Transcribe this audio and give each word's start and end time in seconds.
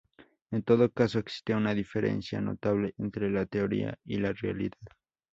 En 0.49 0.63
todo 0.63 0.91
caso, 0.91 1.19
existe 1.19 1.53
una 1.53 1.75
diferencia 1.75 2.41
notable 2.41 2.95
entre 2.97 3.29
la 3.29 3.45
teoría 3.45 3.99
y 4.03 4.17
la 4.17 4.33
realidad. 4.33 4.79